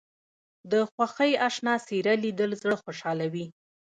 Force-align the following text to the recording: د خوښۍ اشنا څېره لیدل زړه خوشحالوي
د 0.71 0.73
خوښۍ 0.91 1.31
اشنا 1.47 1.75
څېره 1.87 2.13
لیدل 2.23 2.51
زړه 2.61 2.75
خوشحالوي 2.83 3.45